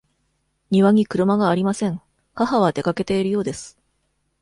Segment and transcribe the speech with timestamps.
[0.71, 2.01] 庭に車がありません。
[2.33, 3.77] 母は出かけているようです。